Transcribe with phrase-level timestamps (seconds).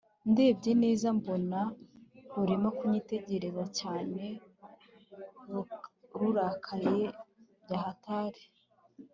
[0.31, 1.59] ndebye neza mbona
[2.33, 4.23] rurimo kunyitegereza cyane
[6.19, 7.01] rurakaye
[7.63, 8.43] byahatari